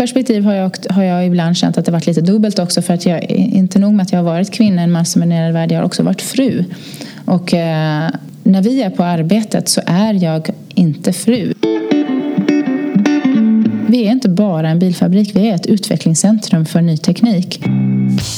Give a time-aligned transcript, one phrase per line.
[0.00, 3.06] perspektiv har jag, har jag ibland känt att det varit lite dubbelt också för att
[3.06, 5.84] jag, inte nog med att jag har varit kvinna i en mansdominerad värld, jag har
[5.84, 6.64] också varit fru.
[7.24, 8.10] Och eh,
[8.42, 11.52] när vi är på arbetet så är jag inte fru.
[13.88, 17.62] Vi är inte bara en bilfabrik, vi är ett utvecklingscentrum för ny teknik.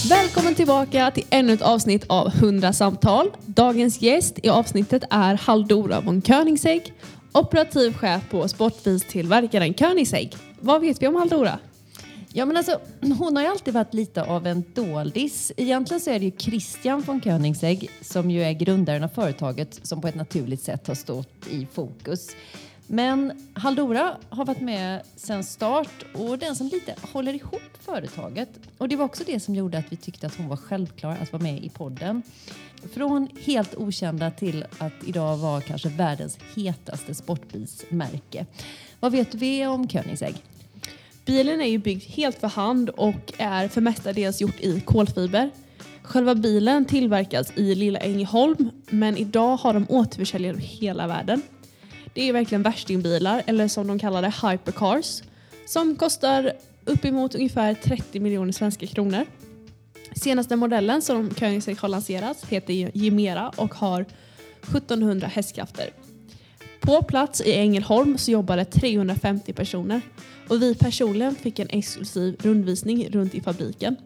[0.09, 3.27] Välkommen tillbaka till ännu ett avsnitt av 100 samtal.
[3.47, 6.93] Dagens gäst i avsnittet är Haldora von Koenigsegg,
[7.33, 10.52] operativ chef på sportbilstillverkaren Koenigsegg.
[10.65, 11.59] Vad vet vi om Haldora?
[12.33, 15.53] Ja, men alltså, hon har ju alltid varit lite av en doldis.
[15.57, 20.01] Egentligen så är det ju Christian von Koenigsegg som ju är grundaren av företaget som
[20.01, 22.30] på ett naturligt sätt har stått i fokus.
[22.87, 28.48] Men Haldora har varit med sedan start och den som lite håller ihop företaget.
[28.79, 31.33] Och det var också det som gjorde att vi tyckte att hon var självklar att
[31.33, 32.23] vara med i podden.
[32.95, 38.47] Från helt okända till att idag vara kanske världens hetaste sportbilsmärke.
[39.01, 40.34] Vad vet vi om Koenigsegg?
[41.25, 45.51] Bilen är ju byggd helt för hand och är för mestadels gjort i kolfiber.
[46.03, 51.42] Själva bilen tillverkas i lilla Ängelholm men idag har de återförsäljare över hela världen.
[52.14, 55.23] Det är verkligen värstingbilar, eller som de kallar det, hypercars,
[55.67, 56.53] som kostar
[56.84, 59.27] uppemot ungefär 30 miljoner svenska kronor.
[60.17, 64.05] Senaste modellen som Koenigsegg har lanserat heter Gemera och har
[64.62, 65.91] 1700 hästkrafter.
[66.83, 70.00] På plats i Ängelholm så jobbade 350 personer
[70.48, 73.97] och vi personligen fick en exklusiv rundvisning runt i fabriken.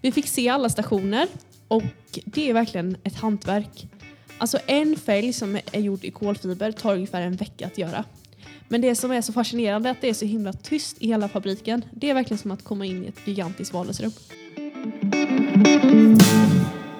[0.00, 1.28] Vi fick se alla stationer
[1.68, 1.82] och
[2.24, 3.86] det är verkligen ett hantverk.
[4.38, 8.04] Alltså en fälg som är gjord i kolfiber tar ungefär en vecka att göra.
[8.68, 11.28] Men det som är så fascinerande är att det är så himla tyst i hela
[11.28, 11.84] fabriken.
[11.90, 14.12] Det är verkligen som att komma in i ett gigantiskt vardagsrum.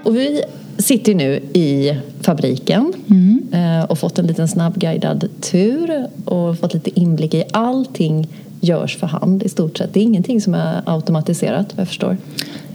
[0.04, 0.42] Och vi
[0.78, 3.84] sitter nu i fabriken mm.
[3.88, 8.28] och fått en liten snabbguidad tur och fått lite inblick i allting
[8.60, 9.94] görs för hand i stort sett.
[9.94, 12.16] Det är ingenting som är automatiserat vad jag förstår.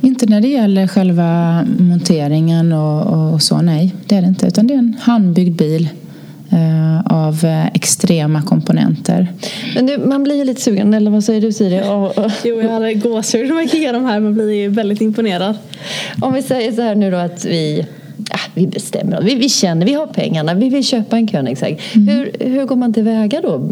[0.02, 3.96] Inte när det gäller själva monteringen och, och så, nej.
[4.06, 4.48] Det är det inte.
[4.48, 5.90] Utan det är en handbyggd bil eh,
[7.06, 9.28] av extrema komponenter.
[9.76, 11.82] Men du, man blir ju lite sugen, eller vad säger du Siri?
[12.44, 14.20] Jo, jag hade gåshud när man kikar de här.
[14.20, 15.58] Man blir ju väldigt imponerad.
[16.22, 17.86] Om vi säger så här nu då att vi
[18.30, 21.80] ja, vi bestämmer vi, vi känner, vi har pengarna, vi vill köpa en Koenigsegg.
[21.96, 22.08] Mm.
[22.08, 23.70] Hur, hur går man tillväga då?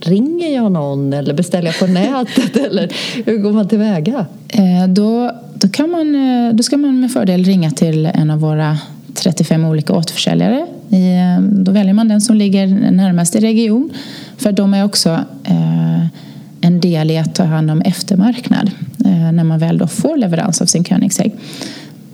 [0.00, 2.56] Ringer jag någon eller beställer jag på nätet?
[2.66, 2.92] eller
[3.24, 4.26] hur går man tillväga?
[4.48, 8.40] Eh, då, då, kan man, eh, då ska man med fördel ringa till en av
[8.40, 8.78] våra
[9.14, 10.66] 35 olika återförsäljare.
[10.94, 13.90] I, eh, då väljer man den som ligger närmast i region.
[14.36, 15.10] För de är också
[15.44, 16.06] eh,
[16.60, 18.70] en del i att ta hand om eftermarknad
[19.04, 21.34] eh, när man väl då får leverans av sin Koenigsegg.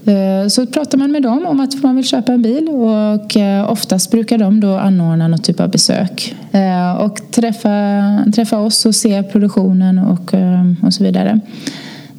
[0.05, 3.71] Eh, så pratar man med dem om att man vill köpa en bil och eh,
[3.71, 8.01] oftast brukar de då anordna någon typ av besök eh, och träffa,
[8.35, 11.39] träffa oss och se produktionen och, eh, och så vidare.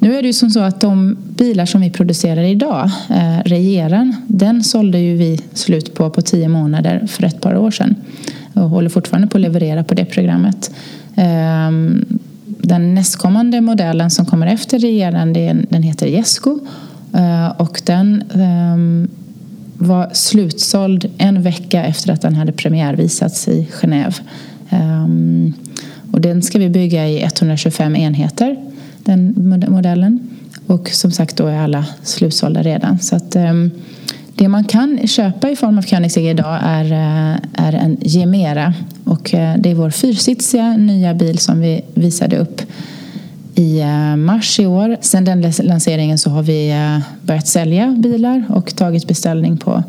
[0.03, 4.15] Nu är det ju som så att de bilar som vi producerar idag, eh, Regeran,
[4.27, 7.95] den sålde ju vi slut på på tio månader för ett par år sedan
[8.53, 10.71] och håller fortfarande på att leverera på det programmet.
[11.15, 12.05] Ehm,
[12.45, 15.33] den nästkommande modellen som kommer efter Regeran,
[15.69, 16.59] den heter Jesko
[17.13, 19.09] Eh, och den eh,
[19.87, 24.21] var slutsåld en vecka efter att den hade premiärvisats i Genève.
[24.69, 25.53] Ehm,
[26.11, 28.57] och den ska vi bygga i 125 enheter,
[29.03, 29.33] den
[29.69, 30.19] modellen.
[30.67, 32.99] Och som sagt då är alla slutsålda redan.
[32.99, 33.71] Så att, ehm,
[34.35, 38.73] det man kan köpa i form av Koenigsegg idag är, eh, är en Gemera.
[39.03, 42.61] Och eh, det är vår fyrsitsiga nya bil som vi visade upp
[43.55, 44.97] i eh, mars i år.
[45.01, 49.83] Sedan den lanseringen så har vi eh, börjat sälja bilar och tagit beställning på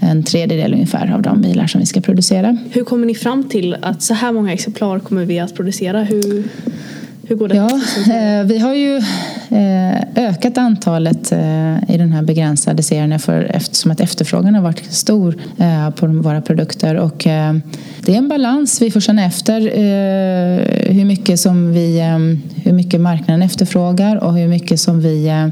[0.00, 2.58] en tredjedel ungefär av de bilar som vi ska producera.
[2.70, 6.02] Hur kommer ni fram till att så här många exemplar kommer vi att producera?
[6.02, 6.44] Hur,
[7.28, 7.56] hur går det?
[7.56, 7.80] Ja,
[8.14, 8.96] eh, vi har ju
[9.48, 14.92] eh, ökat antalet eh, i den här begränsade serien för, eftersom att efterfrågan har varit
[14.92, 15.34] stor
[15.90, 16.94] på våra produkter.
[16.94, 17.16] Och
[18.00, 18.82] det är en balans.
[18.82, 19.60] Vi får känna efter
[20.92, 22.00] hur mycket som vi
[22.54, 25.50] hur mycket marknaden efterfrågar och hur mycket som vi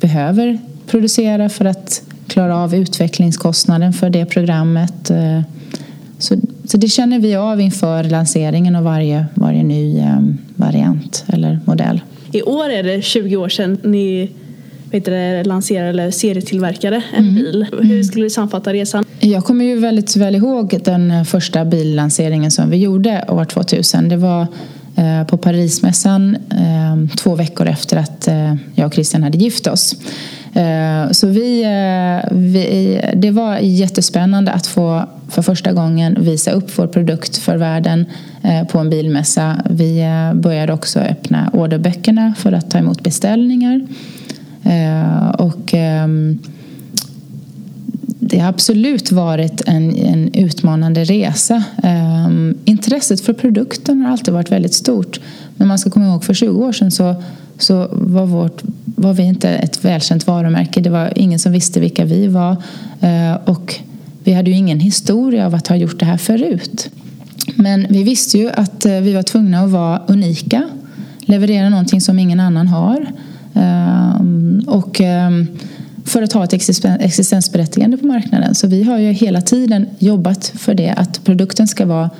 [0.00, 5.10] behöver producera för att klara av utvecklingskostnaden för det programmet.
[6.18, 6.36] Så,
[6.70, 10.02] så det känner vi av inför lanseringen av varje, varje ny
[10.56, 12.00] variant eller modell.
[12.32, 14.30] I år är det 20 år sedan ni
[14.90, 17.34] vet det, lanserade eller serietillverkade en mm.
[17.34, 17.66] bil.
[17.82, 19.04] Hur skulle du sammanfatta resan?
[19.20, 24.08] Jag kommer ju väldigt väl ihåg den första billanseringen som vi gjorde år 2000.
[24.08, 24.46] Det var
[24.96, 29.96] eh, på Parismässan eh, två veckor efter att eh, jag och Christian hade gift oss.
[30.54, 36.78] Eh, så vi, eh, vi, det var jättespännande att få för första gången visa upp
[36.78, 38.06] vår produkt för världen
[38.42, 39.62] eh, på en bilmässa.
[39.70, 40.04] Vi
[40.34, 43.86] började också öppna orderböckerna för att ta emot beställningar.
[45.38, 46.38] Och ehm,
[48.28, 51.62] det har absolut varit en, en utmanande resa.
[51.82, 55.20] Ehm, intresset för produkten har alltid varit väldigt stort.
[55.56, 57.14] Men man ska komma ihåg för 20 år sedan så,
[57.58, 58.62] så var, vårt,
[58.98, 60.80] var vi inte ett välkänt varumärke.
[60.80, 62.56] Det var ingen som visste vilka vi var.
[63.00, 63.74] Eh, och
[64.24, 66.90] vi hade ju ingen historia av att ha gjort det här förut.
[67.54, 70.68] Men vi visste ju att eh, vi var tvungna att vara unika.
[71.20, 73.06] Leverera någonting som ingen annan har.
[73.54, 74.20] Eh,
[74.66, 75.00] och
[76.04, 76.52] för att ha ett
[77.00, 78.54] existensberättigande på marknaden.
[78.54, 82.10] Så vi har ju hela tiden jobbat för det, att produkten ska vara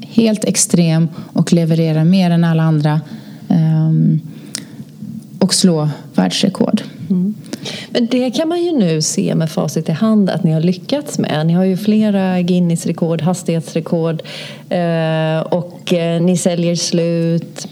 [0.00, 3.00] helt extrem och leverera mer än alla andra
[3.48, 4.20] um,
[5.44, 6.82] och slå världsrekord.
[7.10, 7.34] Mm.
[7.90, 11.18] Men det kan man ju nu se med facit i hand att ni har lyckats
[11.18, 11.46] med.
[11.46, 14.22] Ni har ju flera Guinness-rekord, hastighetsrekord
[14.68, 17.68] eh, och eh, ni säljer slut,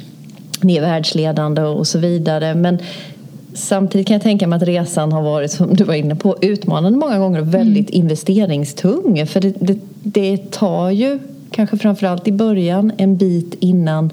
[0.60, 2.54] ni är världsledande och så vidare.
[2.54, 2.78] Men
[3.54, 6.98] Samtidigt kan jag tänka mig att resan har varit, som du var inne på, utmanande
[6.98, 8.00] många gånger och väldigt mm.
[8.00, 9.26] investeringstung.
[9.26, 11.18] För det, det, det tar ju,
[11.50, 14.12] kanske framförallt i början, en bit innan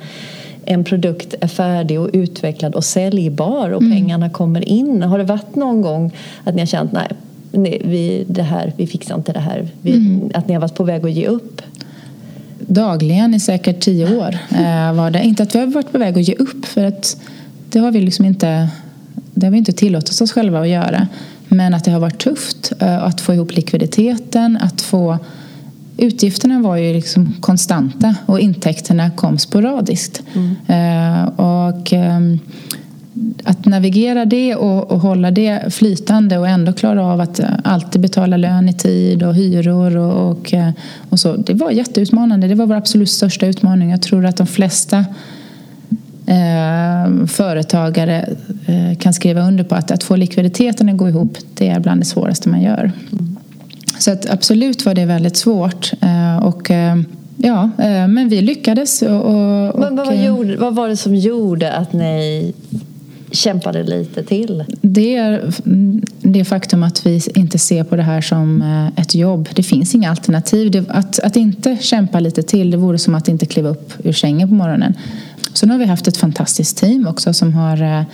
[0.71, 3.97] en produkt är färdig och utvecklad och säljbar och mm.
[3.97, 5.01] pengarna kommer in.
[5.01, 6.11] Har det varit någon gång
[6.43, 7.07] att ni har känt nej,
[7.51, 10.31] nej vi, det här, vi fixar inte det här, vi, mm.
[10.33, 11.61] att ni har varit på väg att ge upp?
[12.59, 15.23] Dagligen i säkert tio år eh, var det.
[15.23, 17.17] Inte att vi har varit på väg att ge upp för att
[17.69, 18.69] det har vi liksom inte
[19.33, 21.07] det har vi inte tillåtit oss själva att göra.
[21.47, 25.17] Men att det har varit tufft eh, att få ihop likviditeten, att få
[25.99, 30.21] Utgifterna var ju liksom konstanta och intäkterna kom sporadiskt.
[30.33, 30.55] Mm.
[30.67, 32.39] Eh, och ehm,
[33.43, 38.37] att navigera det och, och, hålla det flytande och ändå klara av att alltid betala
[38.37, 40.69] lön i tid och hyror och, och, eh,
[41.09, 41.35] och så.
[41.35, 42.47] Det var jätteutmanande.
[42.47, 43.89] Det var vår absolut största utmaning.
[43.89, 45.05] Jag tror att de flesta
[46.25, 48.35] eh, företagare
[48.65, 52.01] eh, kan skriva under på att, att få likviditeten att gå ihop det är bland
[52.01, 52.91] det svåraste man gör.
[53.11, 53.38] Mm.
[53.99, 55.91] Så att absolut var det väldigt svårt.
[56.01, 56.95] Eh, och, eh,
[57.37, 59.01] ja, eh, men vi lyckades.
[59.01, 62.53] Och, och, men vad, gjorde, vad var det som gjorde att ni
[63.31, 64.63] kämpade lite till?
[64.81, 65.53] Det är
[66.21, 68.61] det faktum att vi inte ser på det här som
[68.95, 69.49] ett jobb.
[69.53, 70.85] Det finns inga alternativ.
[70.89, 74.49] Att, att inte kämpa lite till det vore som att inte kliva upp ur sängen
[74.49, 74.93] på morgonen.
[75.53, 78.05] Så nu har vi haft ett fantastiskt team också som har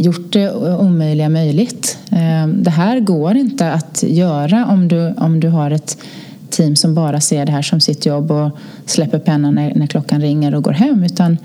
[0.00, 1.98] gjort det omöjliga möjligt.
[2.10, 5.98] Eh, det här går inte att göra om du, om du har ett
[6.50, 8.50] team som bara ser det här som sitt jobb och
[8.86, 11.04] släpper pennan när, när klockan ringer och går hem.
[11.04, 11.38] Utan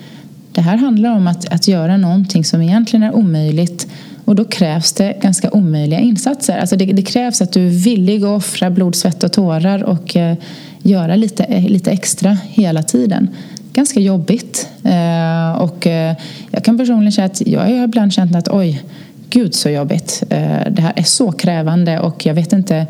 [0.52, 3.88] det här handlar om att, att göra någonting som egentligen är omöjligt
[4.26, 6.58] och då krävs det ganska omöjliga insatser.
[6.58, 10.16] Alltså det, det krävs att du är villig att offra blod, svett och tårar och
[10.16, 10.38] eh,
[10.82, 13.30] göra lite, eh, lite extra hela tiden
[13.76, 14.70] ganska jobbigt.
[14.84, 16.16] Eh, och eh,
[16.52, 18.84] jag kan personligen säga att jag har ibland känt att oj,
[19.30, 20.24] gud så jobbigt.
[20.30, 22.88] Eh, det här är så krävande och jag vet inte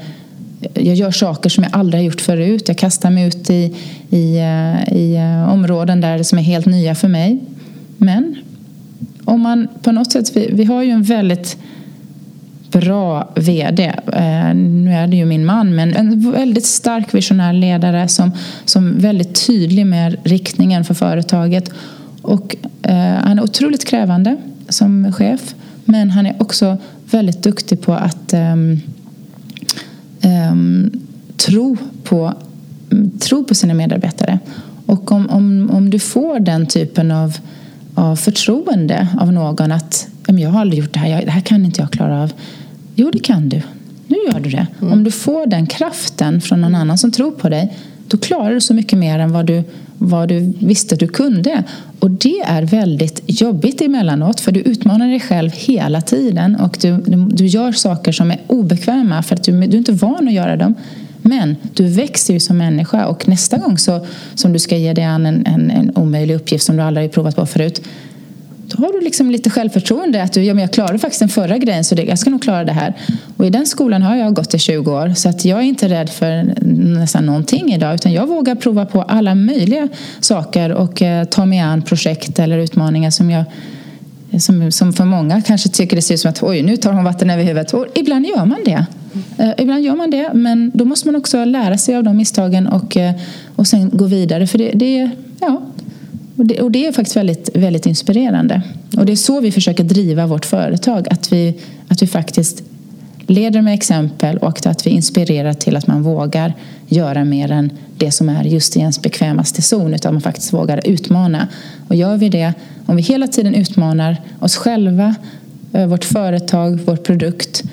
[0.73, 2.67] jag gör saker som jag aldrig har gjort förut.
[2.67, 3.75] Jag kastar mig ut i,
[4.09, 7.39] i, eh, i eh, områden där som är helt nya för mig.
[7.97, 8.35] Men
[9.25, 11.57] om man på något sätt, vi, vi har ju en väldigt
[12.79, 13.93] bra VD.
[14.13, 18.31] Eh, nu är det ju min man, men en väldigt stark visionär ledare som,
[18.65, 21.69] som väldigt tydlig med riktningen för företaget.
[22.21, 24.37] Och, eh, han är otroligt krävande
[24.69, 25.55] som chef,
[25.85, 26.77] men han är också
[27.11, 28.55] väldigt duktig på att eh,
[30.21, 30.55] eh,
[31.37, 32.33] tro, på,
[33.19, 34.39] tro på sina medarbetare.
[34.85, 37.37] Och om, om, om du får den typen av,
[37.95, 41.81] av förtroende av någon att jag har aldrig gjort det här, det här kan inte
[41.81, 42.33] jag klara av.
[42.95, 43.61] Jo, det kan du.
[44.07, 44.67] Nu gör du det.
[44.81, 44.93] Mm.
[44.93, 47.73] Om du får den kraften från någon annan som tror på dig
[48.07, 49.63] då klarar du så mycket mer än vad du,
[49.97, 51.63] vad du visste du kunde.
[51.99, 56.97] Och det är väldigt jobbigt emellanåt för du utmanar dig själv hela tiden och du,
[56.97, 60.33] du, du gör saker som är obekväma för att du, du är inte van att
[60.33, 60.75] göra dem.
[61.21, 65.03] Men du växer ju som människa och nästa gång så, som du ska ge dig
[65.03, 67.81] an en, en, en omöjlig uppgift som du aldrig provat på förut
[68.77, 71.83] har du liksom lite självförtroende att du, ja, men jag klarade faktiskt den förra grejen
[71.83, 72.93] så det, jag ska nog klara det här.
[73.37, 75.89] Och i den skolan har jag gått i 20 år så att jag är inte
[75.89, 76.53] rädd för
[76.99, 79.87] nästan någonting idag utan jag vågar prova på alla möjliga
[80.19, 83.43] saker och eh, ta mig an projekt eller utmaningar som jag
[84.39, 87.03] som, som för många kanske tycker det ser ut som att oj, nu tar hon
[87.03, 87.73] vatten över huvudet.
[87.73, 88.85] Och ibland gör man det.
[89.39, 92.67] Uh, ibland gör man det, men då måste man också lära sig av de misstagen
[92.67, 93.11] och, uh,
[93.55, 94.47] och sen gå vidare.
[94.47, 95.61] För det, det, ja,
[96.35, 98.61] och det, och det, är faktiskt väldigt, väldigt inspirerande.
[98.97, 101.07] Och det är så vi försöker driva vårt företag.
[101.11, 101.53] Att vi,
[101.87, 102.63] att vi faktiskt
[103.27, 106.53] leder med exempel och att vi inspirerar till att man vågar
[106.87, 110.87] göra mer än det som är just i ens bekvämaste zon utan man faktiskt vågar
[110.87, 111.47] utmana.
[111.87, 112.53] Och gör vi det,
[112.85, 115.15] om vi hela tiden utmanar oss själva,
[115.73, 117.63] eh, vårt företag, vår produkt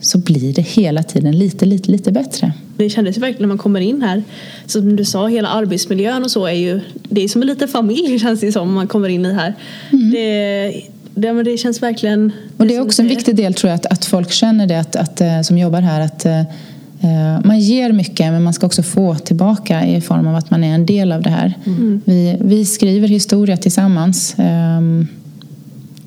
[0.00, 2.52] så blir det hela tiden lite, lite, lite bättre.
[2.82, 4.22] Det kändes verkligen när man kommer in här.
[4.66, 8.18] Som du sa, hela arbetsmiljön och så är ju Det är som en liten familj
[8.22, 9.54] känns det som man kommer in i här.
[9.92, 10.10] Mm.
[10.10, 10.82] Det,
[11.14, 12.32] det, men det känns verkligen...
[12.56, 14.96] Och det är också en viktig del tror jag att, att folk känner det att,
[14.96, 19.14] att, eh, som jobbar här att uh, man ger mycket men man ska också få
[19.14, 21.54] tillbaka i form av att man är en del av det här.
[21.66, 22.00] Mm.
[22.04, 24.34] Vi, vi skriver historia tillsammans.
[24.38, 25.08] Um,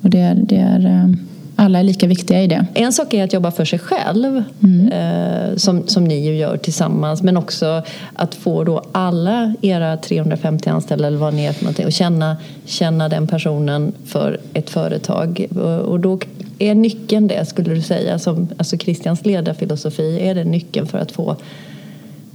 [0.02, 1.14] och det, det är...
[1.58, 2.66] Alla är lika viktiga i det.
[2.74, 4.88] En sak är att jobba för sig själv mm.
[4.88, 7.82] eh, som, som ni ju gör tillsammans men också
[8.14, 12.36] att få då alla era 350 anställda eller vad ni är för någonting och känna,
[12.64, 15.46] känna den personen för ett företag.
[15.86, 16.18] Och då
[16.58, 21.12] är nyckeln det skulle du säga, som, alltså Christians ledarfilosofi, är det nyckeln för att
[21.12, 21.36] få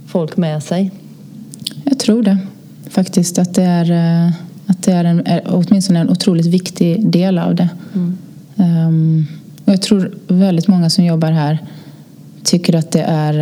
[0.06, 0.90] folk med sig?
[1.84, 2.38] Jag tror det
[2.90, 4.32] faktiskt att det är, eh,
[4.66, 7.68] att det är, en, åtminstone en otroligt viktig del av det.
[7.94, 8.18] Mm.
[8.56, 9.26] Um,
[9.64, 11.58] och jag tror väldigt många som jobbar här
[12.44, 13.34] tycker att det är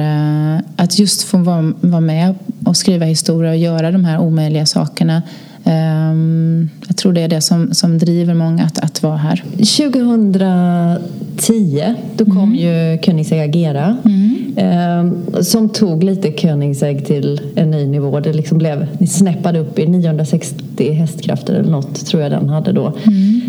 [0.57, 1.39] uh, att just få
[1.83, 5.23] vara, med och skriva historia och göra de här omöjliga sakerna.
[5.65, 9.45] Um, jag tror det är det som, som driver många att, att vara här.
[9.57, 12.55] 2010 då kom mm.
[12.55, 14.55] ju Koenigsegg Agera mm.
[15.01, 18.21] um, som tog lite Koenigsegg till en ny nivå.
[18.21, 22.73] Det liksom blev, ni snäppade upp i 960 hästkrafter eller något tror jag den hade
[22.73, 22.93] då.
[23.07, 23.41] Mm.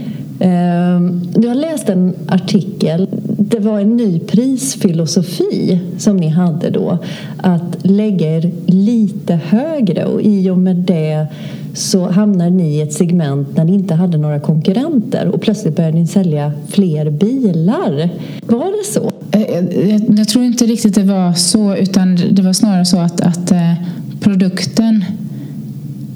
[0.43, 1.01] Jag
[1.41, 3.07] du har läst en artikel.
[3.37, 6.97] Det var en ny prisfilosofi som ni hade då.
[7.37, 11.27] Att lägga er lite högre och i och med det
[11.73, 15.97] så hamnar ni i ett segment när ni inte hade några konkurrenter och plötsligt började
[15.97, 18.09] ni sälja fler bilar.
[18.45, 19.11] Var det så?
[19.31, 23.21] Eh, eh, jag, tror inte riktigt det var så utan det var snarare så att,
[23.21, 23.73] att eh,
[24.19, 25.05] produkten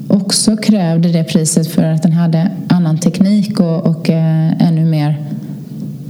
[0.08, 5.16] också krävde det priset för att den hade annan teknik och, och eh, ännu mer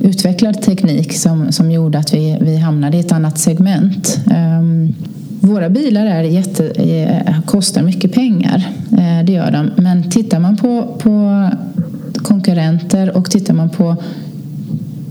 [0.01, 4.21] utvecklad teknik som, som gjorde att vi, vi hamnade i ett annat segment.
[4.61, 4.95] Um,
[5.41, 9.83] våra bilar är jätte, eh, kostar mycket pengar, eh, det gör de.
[9.83, 11.49] Men tittar man på, på
[12.15, 13.97] konkurrenter och tittar man på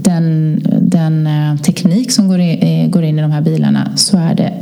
[0.01, 4.36] den, den eh, teknik som går in, går in i de här bilarna så är
[4.36, 4.54] det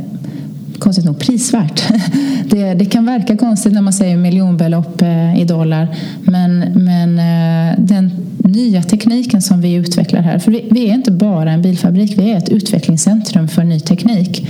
[0.84, 1.82] konstigt nog prisvärt.
[2.50, 7.78] Det, det, kan verka konstigt när man säger miljonbelopp eh, i dollar men, men eh,
[7.78, 12.18] den nya tekniken som vi utvecklar här, för vi, vi är inte bara en bilfabrik,
[12.18, 14.48] vi är ett utvecklingscentrum för ny teknik.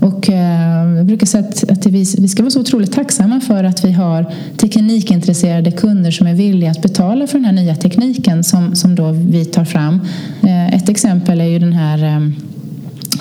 [0.00, 3.64] Och eh, jag brukar säga att, att vi, vi ska vara så otroligt tacksamma för
[3.64, 8.44] att vi har teknikintresserade kunder som är villiga att betala för den här nya tekniken
[8.44, 10.00] som, som då vi tar fram.
[10.72, 12.32] Ett exempel är ju den här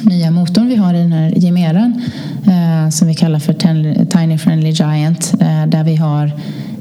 [0.01, 2.01] nya motorn vi har i den här Gemeran
[2.48, 3.53] eh, som vi kallar för
[4.05, 6.31] Tiny Friendly Giant eh, där vi har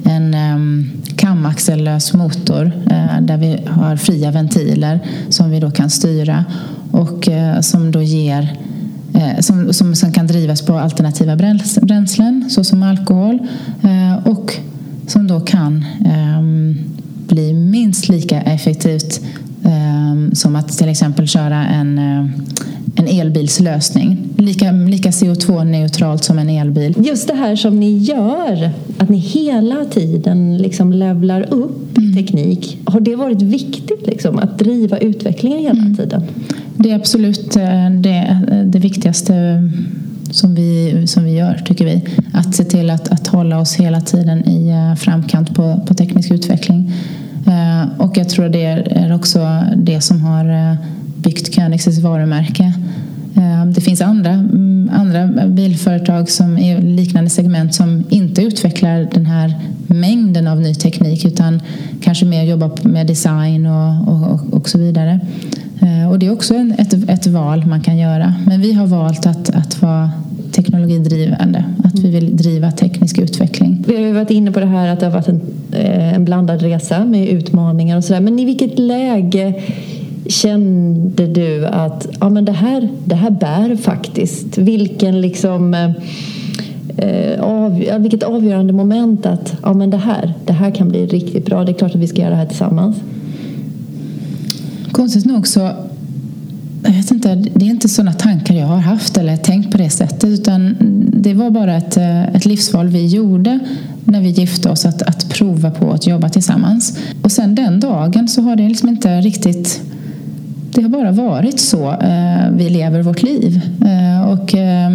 [0.05, 6.45] en um, kamaxellös motor eh, där vi har fria ventiler som vi då kan styra
[6.91, 8.57] och eh, som då ger
[9.15, 11.37] eh, som, som, som kan drivas på alternativa
[11.83, 13.39] bränslen såsom alkohol
[13.83, 14.57] eh, och
[15.07, 16.77] som då kan ehm,
[17.29, 19.21] bli minst lika effektivt
[19.65, 22.27] ehm, som att till exempel köra en eh,
[22.97, 24.19] en elbilslösning.
[24.39, 26.95] Lika, lika CO2-neutralt som en elbil.
[26.99, 32.17] Just det här som ni gör, att ni hela tiden liksom levlar upp mm.
[32.17, 32.79] teknik.
[32.85, 35.97] Har det varit viktigt liksom, att driva utvecklingen hela mm.
[35.97, 36.23] tiden?
[36.77, 39.63] Det är absolut eh, det, det viktigaste
[40.31, 42.05] som vi, som vi gör, tycker vi.
[42.33, 46.31] Att se till att, att hålla oss hela tiden i eh, framkant på, på teknisk
[46.31, 46.93] utveckling.
[47.47, 50.77] Eh, och jag tror det är också det som har
[51.23, 52.73] byggt Koenigseggs varumärke.
[53.37, 59.27] Eh, det finns andra, mm, andra bilföretag som är liknande segment som inte utvecklar den
[59.27, 59.55] här
[59.87, 61.61] mängden av ny teknik utan
[62.03, 65.21] kanske mer jobbar med design och, och, och så vidare.
[65.81, 68.35] Eh, och det är också ett, ett val man kan göra.
[68.47, 70.11] Men vi har valt att, att vara
[70.53, 73.85] teknologidrivande, att vi vill driva teknisk utveckling.
[73.89, 75.41] Vi har ju varit inne på det här att det har varit en,
[75.73, 78.21] eh, en blandad resa med utmaningar och sådär.
[78.21, 79.55] Men i vilket läge
[80.27, 84.59] kände du att ja, men det, här, det här bär faktiskt?
[84.59, 85.91] Vilken liksom, eh,
[86.97, 91.47] eh av, vilket avgörande moment att ja, men det, här, det här kan bli riktigt
[91.47, 91.65] bra.
[91.65, 92.97] Det är klart att vi ska göra det här tillsammans.
[94.93, 95.71] Konstigt nog så
[96.83, 99.91] jag vet inte, det är inte sådana tankar jag har haft eller tänkt på det
[99.91, 100.77] sättet utan
[101.13, 103.59] det var bara ett, eh, ett livsval vi gjorde
[104.05, 106.99] när vi gifte oss att, att prova på att jobba tillsammans.
[107.23, 109.83] Och sen den dagen så har det liksom inte riktigt
[110.73, 113.61] det har bara varit så eh, vi lever vårt liv.
[113.85, 114.91] Eh, och eh,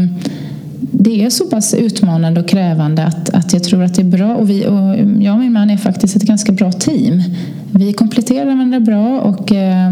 [0.79, 4.35] det är så pass utmanande och krävande att, att jag tror att det är bra.
[4.35, 7.23] Och, vi, och jag och min man är faktiskt ett ganska bra team.
[7.71, 9.91] Vi kompletterar varandra bra och eh,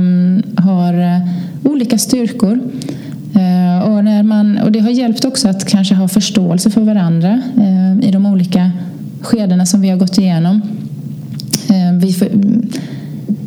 [0.58, 1.20] har eh,
[1.64, 2.60] olika styrkor.
[3.36, 7.42] Eh, och, när man, och det har hjälpt också att kanske ha förståelse för varandra
[7.58, 8.72] eh, i de olika
[9.22, 10.62] skedena som vi har gått igenom.
[11.70, 12.30] Eh, vi för,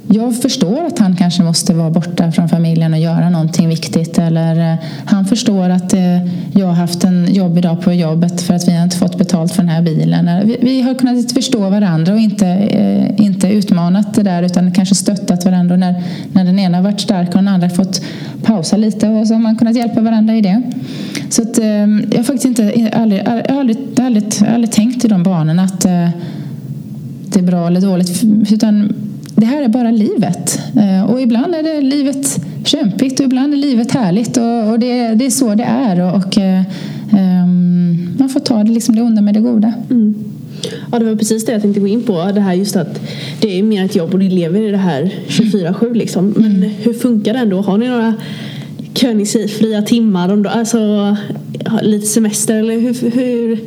[0.09, 4.19] jag förstår att han kanske måste vara borta från familjen och göra någonting viktigt.
[4.19, 8.55] Eller eh, han förstår att eh, jag har haft en jobbig dag på jobbet för
[8.55, 10.57] att vi har inte fått betalt för den här bilen.
[10.61, 15.45] Vi har kunnat förstå varandra och inte, eh, inte utmanat det där utan kanske stöttat
[15.45, 15.75] varandra.
[15.75, 16.03] Och när,
[16.33, 18.03] när den ena har varit stark och den andra fått
[18.43, 20.63] pausa lite och så har man kunnat hjälpa varandra i det.
[21.29, 25.63] Så att, jag har faktiskt inte, aldrig, aldrig, aldrig, aldrig, aldrig tänkt i de banorna
[25.63, 28.23] att det är bra eller dåligt.
[28.51, 28.93] Utan
[29.37, 30.61] det här är bara livet.
[30.77, 34.37] Eh, och ibland är det livet kämpigt och ibland är livet härligt.
[34.37, 36.01] Och, och det, det, är så det är.
[36.01, 36.37] Och, och
[37.13, 39.73] um, man får ta det, liksom det onda med det goda.
[39.91, 40.15] Mm.
[40.93, 42.33] Ja, det var precis det jag tänkte gå in på.
[42.35, 43.01] Det här just att
[43.41, 46.35] det är mer ett jobb och ni lever i det här 24-7 liksom.
[46.37, 46.71] Men mm.
[46.83, 47.61] hur funkar det ändå?
[47.61, 48.15] Har ni några
[48.95, 50.47] Königsfria timmar?
[50.47, 51.17] Alltså
[51.83, 53.61] lite semester eller hur, hur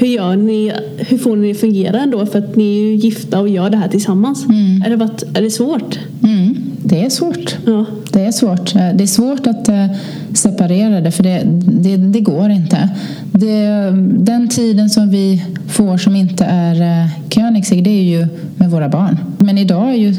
[0.00, 2.26] hur, gör ni, hur får ni det fungera ändå?
[2.26, 4.44] För att ni är ju gifta och gör det här tillsammans.
[4.44, 4.82] Mm.
[4.86, 5.98] Är, det varit, är det svårt?
[6.22, 6.56] Mm.
[6.82, 7.56] Det är svårt.
[7.66, 7.84] Ja.
[8.12, 8.74] Det är svårt.
[8.74, 9.86] Det är svårt att uh,
[10.34, 12.88] separera det för det, det, det går inte.
[13.32, 18.26] Det, den tiden som vi får som inte är uh, Koenigsegg det är ju
[18.56, 19.18] med våra barn.
[19.38, 20.14] Men idag är ju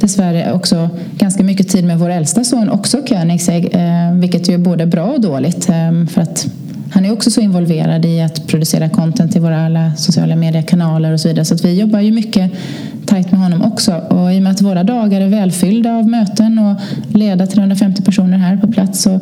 [0.00, 3.64] dessvärre också ganska mycket tid med vår äldsta son också Koenigsegg.
[3.64, 5.64] Uh, vilket ju är både bra och dåligt.
[6.10, 6.46] För att
[6.90, 11.20] han är också så involverad i att producera content i våra alla sociala mediekanaler och
[11.20, 11.44] så vidare.
[11.44, 12.52] Så att vi jobbar ju mycket
[13.06, 13.92] tajt med honom också.
[13.94, 16.80] Och i och med att våra dagar är välfyllda av möten och
[17.16, 19.20] leda 350 personer här på plats så,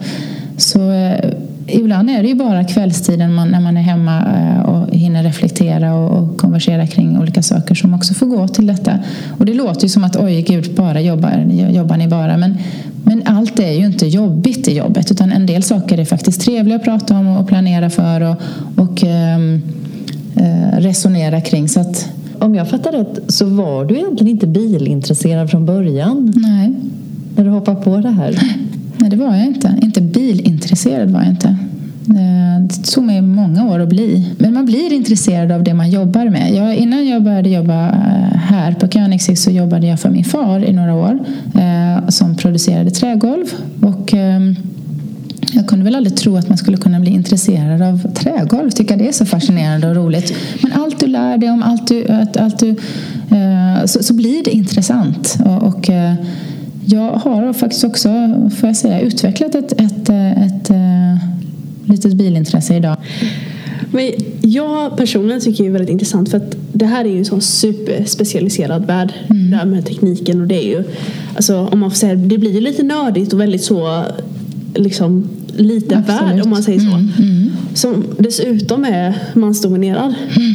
[0.57, 1.31] så eh,
[1.77, 5.95] ibland är det ju bara kvällstiden man, när man är hemma eh, och hinner reflektera
[5.95, 8.99] och, och, konversera kring olika saker som också får gå till detta.
[9.39, 11.39] Och det låter ju som att oj gud, bara jobbar,
[11.71, 12.37] jobbar ni bara.
[12.37, 12.59] Men,
[13.05, 16.77] men allt är ju inte jobbigt i jobbet utan en del saker är faktiskt trevliga
[16.77, 18.37] att prata om och planera för och,
[18.77, 19.63] och ehm,
[20.37, 21.69] eh, resonera kring.
[21.69, 26.33] Så att, om jag fattar rätt så var du egentligen inte bilintresserad från början?
[26.37, 26.75] Nej.
[27.37, 28.39] När du hoppade på det här?
[28.97, 29.79] Nej, det var jag inte.
[29.83, 31.57] Inte bilintresserad var jag inte.
[32.11, 34.35] Eh, det tog mig många år att bli.
[34.39, 36.55] Men man blir intresserad av det man jobbar med.
[36.55, 40.65] Jag, innan jag började jobba eh, här på Koenigsegg så jobbade jag för min far
[40.65, 41.19] i några år
[41.55, 43.45] eh, som producerade trägolv.
[43.81, 44.41] Och, eh,
[45.53, 48.71] jag kunde väl aldrig tro att man skulle kunna bli intresserad av trägolv.
[48.71, 50.35] Tycka det är så fascinerande och roligt.
[50.63, 52.07] Men allt du lär dig om, allt du,
[52.39, 52.69] allt du,
[53.31, 55.39] eh, så, så, blir det intressant.
[55.45, 56.15] Och, och eh,
[56.87, 58.09] jag har faktiskt också,
[58.57, 59.96] får jag säga, utvecklat ett, ett
[61.87, 62.97] litet bilintresse idag.
[63.91, 67.25] Men jag personligen tycker det är väldigt intressant för att det här är ju en
[67.25, 69.13] sån superspecialiserad värld.
[69.31, 69.51] Mm.
[69.51, 70.85] Det här med tekniken och det är ju,
[71.37, 74.05] alltså om man får säga det blir ju lite nördigt och väldigt så
[74.75, 76.91] liksom liten värld om man säger så.
[76.91, 77.09] Mm.
[77.19, 77.51] Mm.
[77.75, 80.15] Som dessutom är mansdominerad.
[80.37, 80.55] Mm.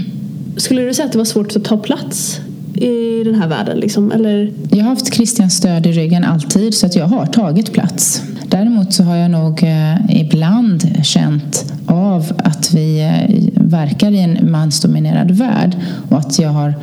[0.58, 2.40] Skulle du säga att det var svårt att ta plats
[2.76, 3.78] i den här världen?
[3.78, 4.12] Liksom?
[4.12, 4.52] Eller?
[4.70, 8.24] Jag har haft Christians stöd i ryggen alltid så att jag har tagit plats.
[8.48, 14.52] Däremot så har jag nog eh, ibland känt av att vi eh, verkar i en
[14.52, 15.76] mansdominerad värld
[16.10, 16.74] och att jag har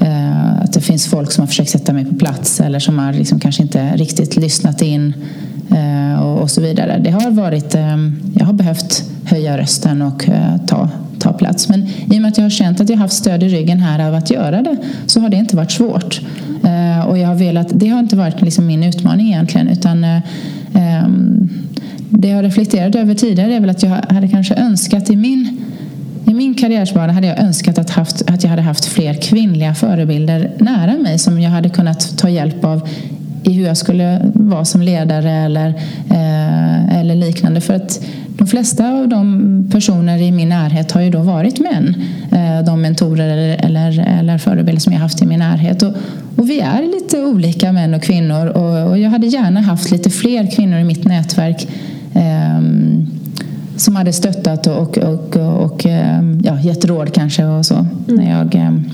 [0.00, 3.12] eh, att det finns folk som har försökt sätta mig på plats eller som har
[3.12, 5.14] liksom kanske inte riktigt lyssnat in
[5.70, 7.00] eh, och så vidare.
[7.04, 7.96] Det har varit, eh,
[8.34, 10.88] jag har behövt höja rösten och eh, ta,
[11.20, 11.68] ta plats.
[11.68, 14.08] Men i och med att jag har känt att jag haft stöd i ryggen här
[14.08, 16.20] av att göra det så har det inte varit svårt.
[16.64, 21.48] Eh, och jag har velat, det har inte varit liksom min utmaning egentligen utan ehm,
[22.08, 25.60] det jag har reflekterat över tidigare är väl att jag hade kanske önskat i min
[26.24, 30.50] i min karriärsbana hade jag önskat att, haft, att jag hade haft fler kvinnliga förebilder
[30.58, 32.88] nära mig som jag hade kunnat ta hjälp av
[33.42, 35.68] i hur jag skulle vara som ledare eller,
[36.10, 37.60] eh, eller liknande.
[37.60, 38.00] För att
[38.40, 41.94] de flesta av de personer i min närhet har ju då varit män.
[42.32, 45.82] Eh, de mentorer eller, eller, eller förebilder som jag haft i min närhet.
[45.82, 45.92] Och,
[46.36, 50.10] och vi är lite olika män och kvinnor och, och, jag hade gärna haft lite
[50.10, 51.68] fler kvinnor i mitt nätverk
[52.14, 52.60] eh,
[53.76, 57.74] som hade stöttat och, och, och, och ehm, ja, gett råd kanske och så.
[57.74, 57.88] Mm.
[58.06, 58.84] När jag, ehm,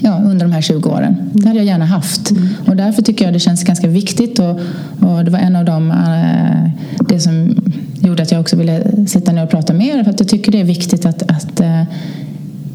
[0.00, 1.16] ja, under de här 20 åren.
[1.32, 2.30] Det hade jag gärna haft.
[2.30, 2.48] Mm.
[2.66, 4.38] Och därför tycker jag det känns ganska viktigt.
[4.38, 4.60] Och,
[5.00, 6.70] och det var en av de, äh,
[7.08, 7.54] det som
[8.00, 10.04] gjorde att jag också ville sitta ner och prata mer.
[10.04, 11.82] För att jag tycker det är viktigt att, att äh,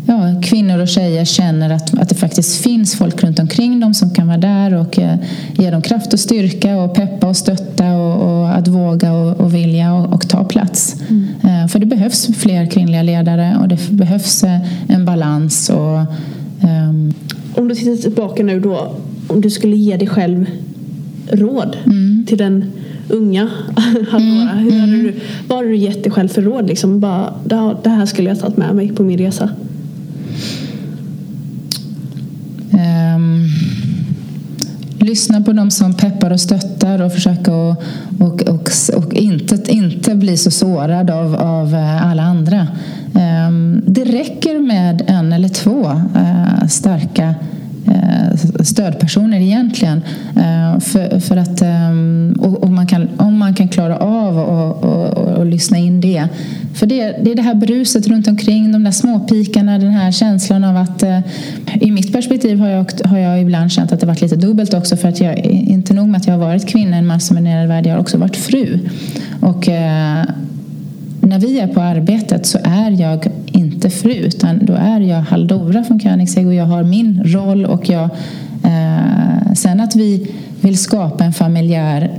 [0.06, 4.14] ja, kvinnor och tjejer känner att, att det faktiskt finns folk runt omkring dem som
[4.14, 5.16] kan vara där och eh,
[5.54, 9.56] ge dem kraft och styrka och peppa och stötta och, och att våga och, och
[9.56, 10.96] vilja och, och, ta plats.
[11.10, 11.28] Mm.
[11.44, 15.70] Eh, för det behövs fler kvinnliga ledare och det behövs eh, en balans.
[15.70, 16.00] Och,
[16.64, 17.14] um...
[17.56, 18.96] Om du tittar tillbaka nu då,
[19.28, 20.46] om du skulle ge dig själv
[21.32, 22.26] råd mm.
[22.28, 22.66] till den
[23.10, 23.50] unga
[24.10, 24.52] Hallora.
[24.52, 24.58] Mm.
[24.58, 25.04] Hur hade mm.
[25.04, 25.14] du,
[25.48, 26.68] vad hade du gett dig själv för råd?
[26.68, 27.34] Liksom bara,
[27.84, 29.50] det här skulle jag tagit med mig på min resa.
[33.16, 33.41] Um,
[35.02, 37.84] lyssna på dem som peppar och stöttar och försöka och,
[38.20, 42.68] och, och, och inte, inte bli så sårad av, av eh, alla andra.
[43.16, 45.86] Ehm, det räcker med en eller två
[46.16, 47.36] eh, starka
[47.88, 50.02] Eh, stödpersoner egentligen.
[50.36, 51.90] Eh, för, för att, eh,
[52.40, 56.28] och, och, man kan, om man kan klara av och, och, och, lyssna in det.
[56.74, 60.64] För det, det är det här bruset runt omkring, de där småpikarna, den här känslan
[60.64, 61.04] av att
[61.82, 64.98] i mitt perspektiv har jag, har jag ibland känt att det varit lite dubbelt också
[64.98, 67.86] för att jag, inte nog med att jag har varit kvinna i en mansdominerad värld,
[67.86, 68.80] jag har också varit fru.
[69.42, 69.68] Och
[71.22, 73.28] när vi är på arbetet så är jag
[73.86, 77.90] inte fru utan då är jag Haldora från Königsegg och jag har min roll och
[77.90, 78.10] jag
[78.64, 82.12] eh, sen att vi vill skapa en familjär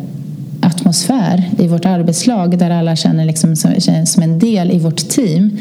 [0.60, 3.70] atmosfär i vårt arbetslag där alla känner liksom som,
[4.06, 5.58] som en del i vårt team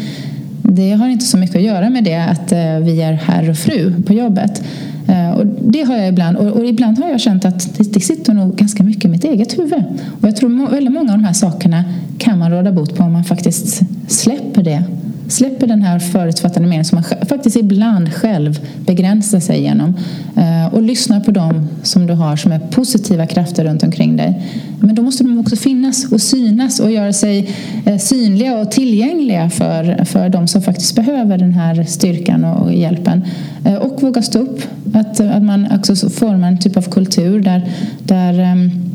[0.61, 3.57] det har inte så mycket att göra med det att eh, vi är herr och
[3.57, 4.63] fru på jobbet.
[5.07, 6.37] Eh, och det har jag ibland.
[6.37, 9.23] Och, och ibland har jag känt att det, det, sitter nog ganska mycket i mitt
[9.23, 9.83] eget huvud.
[10.21, 11.83] Och jag tror väldigt många av de här sakerna
[12.17, 14.83] kan man råda bot på om man faktiskt släpper det.
[15.31, 19.93] Släpper den här förutfattade meningen som man faktiskt ibland själv begränsar sig genom.
[20.37, 24.41] Eh, och lyssnar på dem som du har som är positiva krafter runt omkring dig.
[24.79, 27.49] Men då måste de också finnas och synas och göra sig
[27.85, 33.25] eh, synliga och tillgängliga för, för de som faktiskt behöver den här styrkan och hjälpen.
[33.65, 34.61] Eh, och våga stå upp
[34.93, 37.69] att, att man också formar en typ av kultur där,
[38.03, 38.90] där um,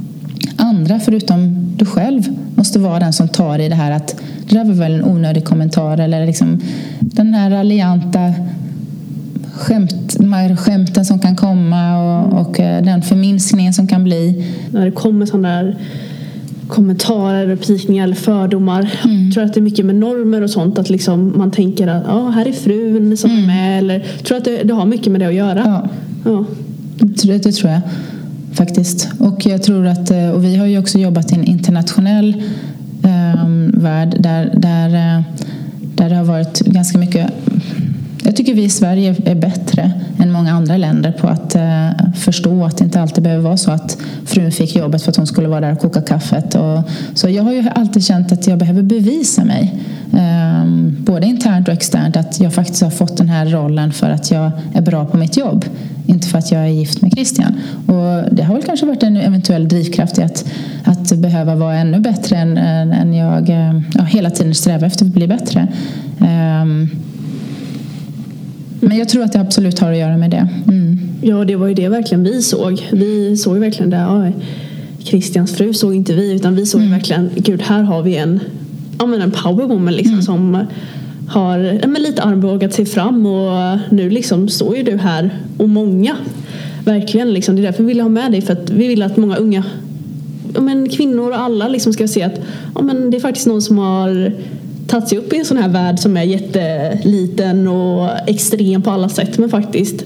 [0.87, 2.23] andra förutom du själv
[2.55, 5.45] måste vara den som tar i det här att det där var väl en onödig
[5.45, 6.61] kommentar eller liksom
[7.01, 8.35] den här raljanta
[9.55, 14.53] skämt, de här skämten som kan komma och, och eh, den förminskningen som kan bli.
[14.71, 15.77] När det kommer sådana där
[16.69, 18.91] kommentarer, pikningar eller fördomar.
[19.05, 19.25] Mm.
[19.25, 20.79] Jag tror att det är mycket med normer och sånt.
[20.79, 23.43] Att liksom man tänker att ah, här är frun som mm.
[23.43, 23.79] är med.
[23.79, 25.63] Eller, jag tror att det, det, har mycket med det att göra.
[25.65, 25.89] Ja.
[26.25, 26.45] ja.
[26.99, 27.81] Det, det tror jag
[28.57, 29.09] faktiskt.
[29.19, 32.43] Och jag tror att, eh, och vi har ju också jobbat i en internationell
[33.03, 35.23] eh, värld där, där, eh,
[35.95, 37.31] där det har varit ganska mycket
[38.27, 42.65] jag tycker vi i Sverige är bättre än många andra länder på att eh, förstå
[42.65, 45.49] att det inte alltid behöver vara så att frun fick jobbet för att hon skulle
[45.49, 46.55] vara där och koka kaffet.
[46.55, 46.83] Och,
[47.15, 49.75] så jag har ju alltid känt att jag behöver bevisa mig.
[50.13, 50.65] Eh,
[50.99, 54.51] både internt och externt att jag faktiskt har fått den här rollen för att jag
[54.75, 55.65] är bra på mitt jobb.
[56.07, 57.55] Inte för att jag är gift med Christian.
[57.87, 60.45] Och det har väl kanske varit en eventuell drivkraft i att,
[60.85, 65.13] att behöva vara ännu bättre än, än jag eh, ja, hela tiden strävar efter att
[65.13, 65.69] bli bättre.
[66.63, 66.91] Um,
[68.87, 70.49] men jag tror att det absolut har att göra med det.
[70.69, 70.99] Mm.
[71.23, 72.89] Ja, det var ju det verkligen vi såg.
[72.93, 73.97] Vi såg ju verkligen det.
[73.97, 74.33] Ja,
[74.99, 76.93] Christians fru såg inte vi utan vi såg mm.
[76.93, 78.41] verkligen, gud här har vi en,
[78.99, 80.23] ja, men en powerwoman liksom mm.
[80.23, 80.67] som
[81.29, 85.69] har ja, men lite armbågat sig fram och nu liksom står ju du här och
[85.69, 86.17] många
[86.85, 87.57] verkligen liksom.
[87.57, 89.65] Det är därför vi vill ha med dig för att vi vill att många unga
[90.55, 92.41] ja, men kvinnor och alla liksom ska se att
[92.75, 94.33] ja, men det är faktiskt någon som har
[94.87, 99.09] tagit sig upp i en sån här värld som är jätteliten och extrem på alla
[99.09, 100.05] sätt men faktiskt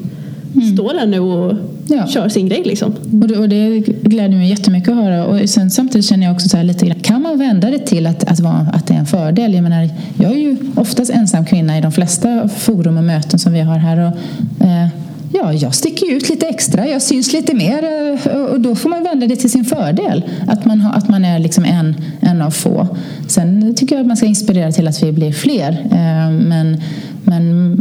[0.55, 0.77] mm.
[0.77, 1.55] står där nu och
[1.89, 2.07] ja.
[2.07, 2.95] kör sin grej liksom.
[3.23, 6.49] Och det, och det gläder mig jättemycket att höra och sen, samtidigt känner jag också
[6.49, 8.99] så här lite grann, kan man vända det till att, att, vara, att det är
[8.99, 9.55] en fördel?
[9.55, 9.89] Jag menar,
[10.19, 13.79] jag är ju oftast ensam kvinna i de flesta forum och möten som vi har
[13.79, 14.89] här och eh,
[15.33, 19.03] Ja, jag sticker ut lite extra, jag syns lite mer eh, och då får man
[19.03, 20.25] vända det till sin fördel.
[20.47, 22.97] Att man, har, att man är liksom en, en av få.
[23.29, 25.71] Sen tycker jag att man ska inspirera till att vi blir fler.
[25.93, 26.83] Eh, men,
[27.25, 27.77] men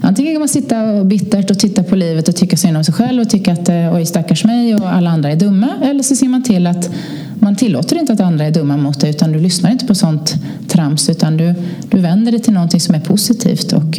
[0.00, 3.20] antingen kan man sitta bittert och titta på livet och tycka synd om sig själv
[3.20, 5.68] och tycka att eh, oj stackars mig och alla andra är dumma.
[5.82, 6.90] Eller så ser man till att
[7.34, 10.34] man tillåter inte att andra är dumma mot dig utan du lyssnar inte på sånt
[10.68, 11.54] trams utan du,
[11.90, 13.72] du vänder det till någonting som är positivt.
[13.72, 13.98] Och,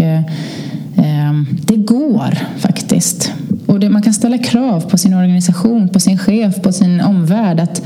[0.98, 3.32] Ehm, det går faktiskt.
[3.66, 7.60] Och det, man kan ställa krav på sin organisation, på sin chef, på sin omvärld.
[7.60, 7.82] Att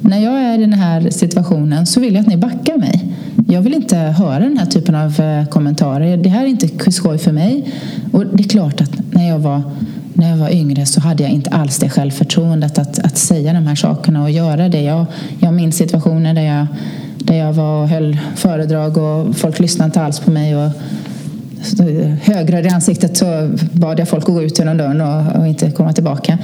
[0.00, 3.12] när jag är i den här situationen så vill jag att ni backar mig.
[3.48, 6.16] Jag vill inte höra den här typen av eh, kommentarer.
[6.16, 7.72] Det här är inte skoj för mig.
[8.12, 9.62] Och det är klart att när jag var,
[10.12, 13.66] när jag var yngre så hade jag inte alls det självförtroendet att, att säga de
[13.66, 14.82] här sakerna och göra det.
[14.82, 15.06] Jag,
[15.38, 16.66] jag minns situationer där jag,
[17.18, 20.56] där jag var och höll föredrag och folk lyssnade inte alls på mig.
[20.56, 20.70] Och,
[22.22, 25.70] högröd i ansiktet så bad jag folk att gå ut genom dörren och, och inte
[25.70, 26.38] komma tillbaka.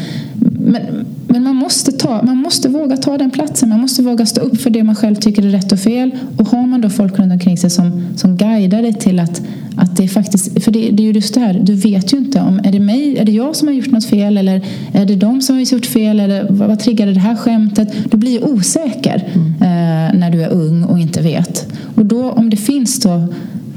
[0.66, 3.68] Men, men man, måste ta, man måste våga ta den platsen.
[3.68, 6.11] Man måste våga stå upp för det man själv tycker är rätt och fel.
[6.37, 9.42] Och har man då folk runt omkring sig som, som guidar dig till att,
[9.77, 10.64] att det är faktiskt...
[10.64, 12.81] För det, det är ju just det här, du vet ju inte om är det
[12.81, 14.61] mig, är det jag som har gjort något fel eller
[14.92, 17.88] är det de som har gjort fel eller vad, vad triggade det här skämtet?
[18.11, 19.55] Du blir osäker mm.
[19.55, 21.66] eh, när du är ung och inte vet.
[21.94, 23.29] Och då om det finns då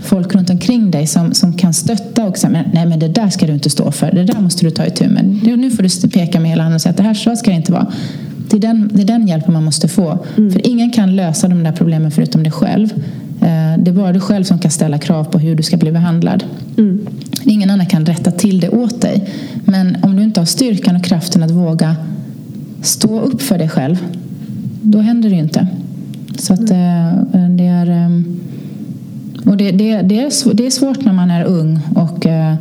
[0.05, 3.47] folk runt omkring dig som, som kan stötta och säga nej men det där ska
[3.47, 5.25] du inte stå för, det där måste du ta itu med.
[5.43, 7.57] Nu får du peka med hela handen och säga att det här så ska det
[7.57, 7.87] inte vara.
[8.49, 10.25] Det är den, det är den hjälpen man måste få.
[10.37, 10.51] Mm.
[10.51, 12.93] För ingen kan lösa de där problemen förutom dig själv.
[13.41, 15.91] Eh, det är bara du själv som kan ställa krav på hur du ska bli
[15.91, 16.43] behandlad.
[16.77, 17.07] Mm.
[17.43, 19.29] Ingen annan kan rätta till det åt dig.
[19.65, 21.95] Men om du inte har styrkan och kraften att våga
[22.81, 23.97] stå upp för dig själv,
[24.81, 25.67] då händer det ju inte.
[26.37, 27.57] Så att mm.
[27.57, 28.39] det är ehm,
[29.45, 32.55] och det, det, det, är, det är svårt när man är ung och uh,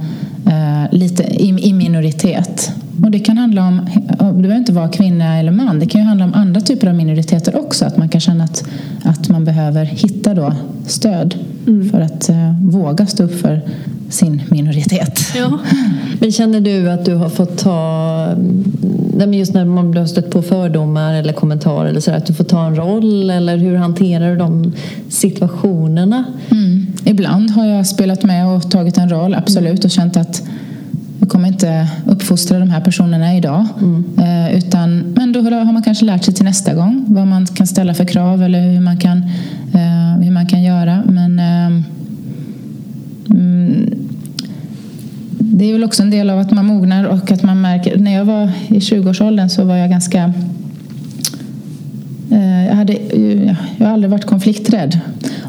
[0.90, 2.72] lite i, i, minoritet.
[3.04, 3.80] Och det kan handla om,
[4.18, 6.94] det behöver inte vara kvinna eller man, det kan ju handla om andra typer av
[6.94, 7.84] minoriteter också.
[7.84, 8.64] Att man kan känna att,
[9.02, 10.52] att man behöver hitta då
[10.86, 11.34] stöd
[11.66, 11.90] mm.
[11.90, 13.60] för att uh, våga stå upp för
[14.08, 15.20] sin minoritet.
[15.36, 15.58] Ja.
[16.18, 18.36] Men känner du att du har fått ta,
[19.32, 22.66] just när man har stött på fördomar eller kommentarer eller så att du får ta
[22.66, 24.72] en roll eller hur hanterar du de
[25.08, 26.24] situationerna?
[26.50, 26.86] Mm.
[27.04, 30.42] Ibland har jag spelat med och tagit en roll, absolut, och känt att
[31.24, 33.66] jag kommer inte uppfostra de här personerna idag.
[33.80, 34.04] Mm.
[34.18, 37.66] Eh, utan, men då har man kanske lärt sig till nästa gång vad man kan
[37.66, 39.18] ställa för krav eller hur man kan,
[39.74, 41.02] eh, hur man kan göra.
[41.06, 41.82] Men eh,
[43.30, 43.94] mm,
[45.38, 47.98] det är väl också en del av att man mognar och att man märker.
[47.98, 50.32] När jag var i 20-årsåldern så var jag ganska
[52.40, 52.92] jag, hade,
[53.76, 55.00] jag har aldrig varit konflikträdd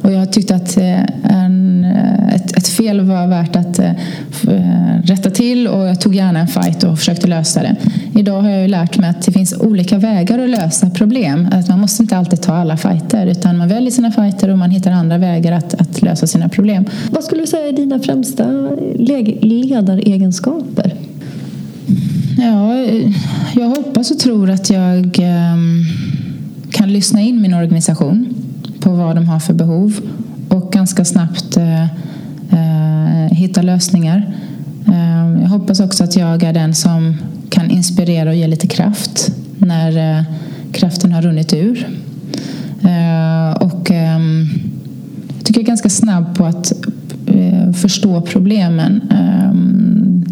[0.06, 1.86] och jag tyckte att eh, en,
[2.36, 3.92] ett, ett, fel var värt att eh,
[5.04, 7.76] rätta till och jag tog gärna en fight och försökte lösa det.
[8.16, 11.48] Idag har jag lärt mig att det finns olika vägar att lösa problem.
[11.52, 14.70] Att man måste inte alltid ta alla fighter utan man väljer sina fighter och man
[14.70, 16.86] hittar andra vägar att, att lösa sina problem.
[17.12, 18.44] Vad skulle du säga är dina främsta
[18.96, 20.94] ledaregenskaper?
[22.38, 22.76] Ja,
[23.56, 25.86] jag hoppas och tror att jag um,
[26.76, 28.36] kan lyssna in min organisation
[28.80, 30.00] på vad de har för behov
[30.50, 34.34] och ganska snabbt eh, eh, hitta lösningar.
[34.88, 37.18] Eh, jag hoppas också att jag är den som
[37.50, 40.24] kan inspirera och ge lite kraft när eh,
[40.72, 41.88] kraften har runnit ur.
[42.84, 44.48] Eh, och ehm,
[45.38, 46.72] jag tycker jag är ganska snabb på att
[47.82, 50.26] förstå problemen ehm,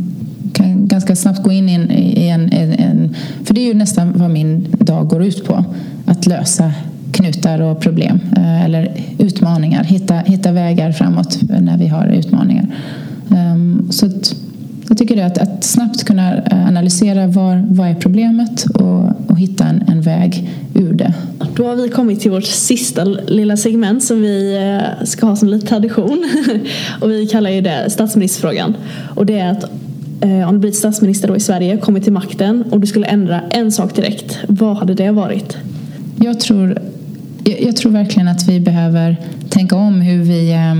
[0.54, 2.53] kan ganska snabbt gå in i en, i en,
[3.54, 5.66] för det är ju nästan vad min dag går ut på.
[6.06, 6.72] Att lösa
[7.12, 9.84] knutar och problem eh, eller utmaningar.
[9.84, 12.68] Hitta, hitta vägar framåt när vi har utmaningar.
[13.36, 14.36] Ehm, så att,
[14.89, 19.38] jag tycker det att, att snabbt kunna eh, analysera var, vad är problemet och, och
[19.38, 21.13] hitta en, en, väg ur det.
[21.56, 25.48] Då har vi kommit till vårt sista lilla segment som vi eh, ska ha som
[25.48, 26.26] lite tradition.
[27.02, 28.76] och vi kallar ju det statsministerfrågan.
[29.16, 29.66] Och det är att
[30.24, 33.42] Eh, om du blir statsminister då i Sverige, kommit till makten och du skulle ändra
[33.42, 35.58] en sak direkt, vad hade det varit?
[36.20, 36.80] Jag tror
[37.44, 39.18] jag tror verkligen att vi behöver
[39.50, 40.76] tänka om hur vi eh,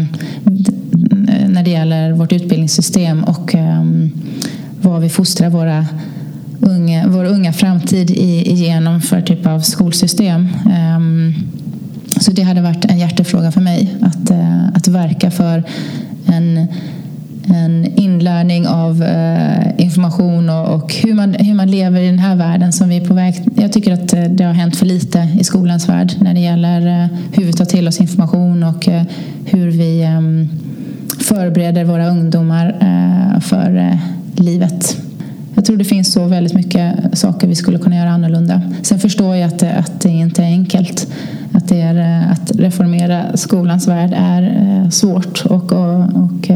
[1.48, 3.84] när det gäller vårt utbildningssystem och eh,
[4.82, 5.86] vad vi fostrar våra
[6.60, 10.48] unga, vår unga framtid igenom för typ av skolsystem.
[10.72, 11.34] Ehm,
[12.20, 15.64] så det hade varit en hjärtefråga för mig att, eh, att verka för
[16.26, 16.68] en
[17.48, 22.36] en inlärning av eh, information och, och, hur, man, hur man lever i den här
[22.36, 23.44] världen som vi är på väg.
[23.56, 27.04] Jag tycker att eh, det har hänt för lite i skolans värld när det gäller
[27.04, 29.04] eh, hur vi tar till oss information och eh,
[29.46, 30.50] hur vi ehm,
[31.20, 33.98] förbereder våra ungdomar eh, för eh,
[34.36, 34.98] livet.
[35.56, 38.62] Jag tror det finns så väldigt mycket saker vi skulle kunna göra annorlunda.
[38.82, 41.08] Sen förstår jag att, eh, att det inte är enkelt.
[41.52, 46.50] Att, det är, eh, att reformera skolans värld är eh, svårt och, och, och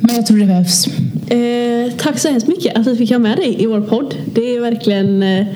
[0.00, 0.86] men jag tror det behövs.
[1.28, 4.14] Eh, tack så hemskt mycket att vi fick ha med dig i vår podd.
[4.34, 5.46] Det är verkligen eh,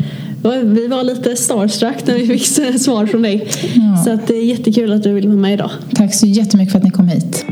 [0.64, 2.46] vi var lite starstruck när vi fick
[2.80, 3.48] svar från dig.
[3.74, 4.04] Ja.
[4.04, 5.70] Så att det är jättekul att du vill vara med idag.
[5.94, 7.44] Tack så jättemycket för att ni kom hit.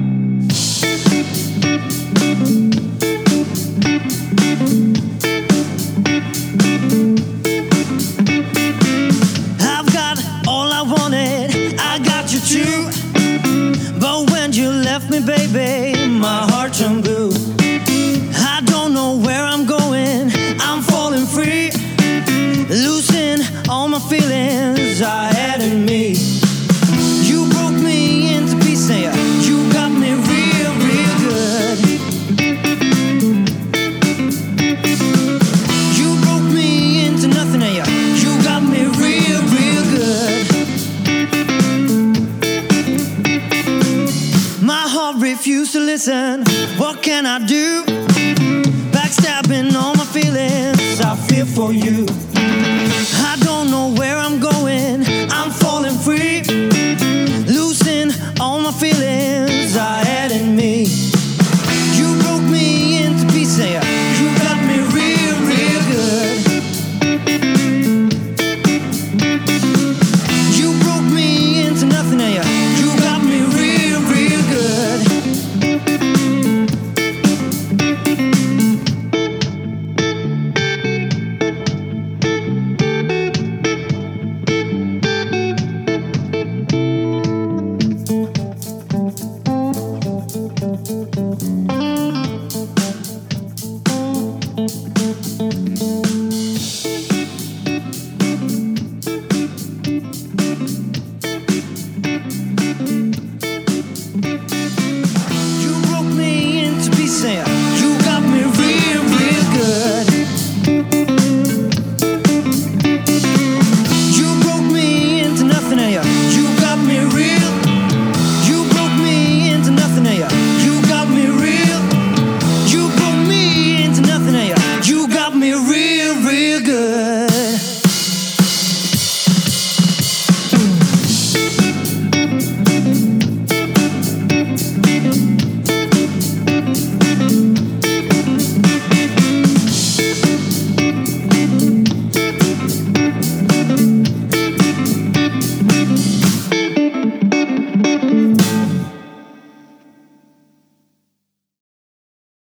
[15.11, 16.09] Me baby.
[16.09, 17.31] My heart turned blue.
[18.35, 21.71] I don't know where I'm going, I'm falling free,
[22.69, 25.01] losing all my feelings.
[25.01, 25.38] I
[46.09, 46.43] listen.
[46.79, 47.85] What can I do?
[48.93, 51.01] Backstabbing all my feelings.
[51.01, 52.07] I feel for you.